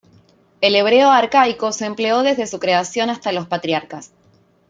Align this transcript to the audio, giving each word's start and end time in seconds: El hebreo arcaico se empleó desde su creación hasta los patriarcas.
El 0.61 0.75
hebreo 0.75 1.11
arcaico 1.11 1.71
se 1.71 1.85
empleó 1.85 2.23
desde 2.23 2.47
su 2.47 2.57
creación 2.57 3.11
hasta 3.11 3.31
los 3.31 3.45
patriarcas. 3.45 4.11